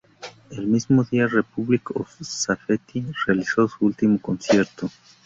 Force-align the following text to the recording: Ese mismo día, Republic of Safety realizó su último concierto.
Ese 0.49 0.61
mismo 0.65 1.03
día, 1.03 1.27
Republic 1.27 1.91
of 1.91 2.09
Safety 2.23 3.05
realizó 3.27 3.67
su 3.67 3.85
último 3.85 4.19
concierto. 4.19 4.89